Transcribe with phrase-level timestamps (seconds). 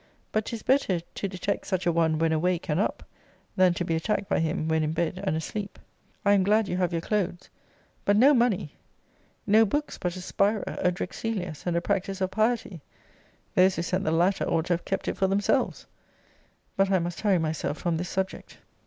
[0.31, 3.03] But 'tis better to detect such a one when awake and up,
[3.55, 5.77] than to be attacked by him when in bed and asleep.
[6.25, 7.51] I am glad you have your clothes.
[8.03, 8.73] But no money!
[9.45, 12.81] No books but a Spira, a Drexelius, and a Practice of Piety!
[13.53, 15.85] Those who sent the latter ought to have kept it for themselves
[16.75, 18.57] But I must hurry myself from this subject.